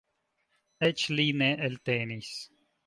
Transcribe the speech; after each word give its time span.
Eĉ 0.89 1.05
li 1.21 1.29
ne 1.43 1.51
eltenis. 1.69 2.35